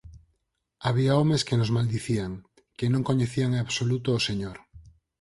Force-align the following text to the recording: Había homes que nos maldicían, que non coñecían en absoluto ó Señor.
Había 0.87 1.13
homes 1.19 1.41
que 1.47 1.57
nos 1.59 1.73
maldicían, 1.77 2.31
que 2.77 2.87
non 2.93 3.05
coñecían 3.09 3.51
en 3.53 3.61
absoluto 3.65 4.07
ó 4.17 4.19
Señor. 4.27 4.57